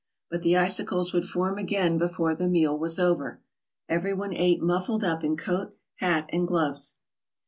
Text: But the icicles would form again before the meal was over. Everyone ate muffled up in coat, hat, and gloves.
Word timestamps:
But 0.31 0.41
the 0.41 0.57
icicles 0.57 1.13
would 1.13 1.27
form 1.27 1.59
again 1.59 1.99
before 1.99 2.33
the 2.33 2.47
meal 2.47 2.75
was 2.75 2.97
over. 2.97 3.39
Everyone 3.87 4.33
ate 4.33 4.59
muffled 4.59 5.03
up 5.03 5.23
in 5.23 5.37
coat, 5.37 5.75
hat, 5.97 6.25
and 6.33 6.47
gloves. 6.47 6.97